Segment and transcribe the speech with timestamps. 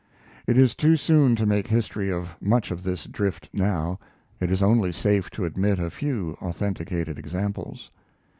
[0.47, 3.99] It is too soon to make history of much of this drift now.
[4.39, 7.91] It is only safe to admit a few authenticated examples.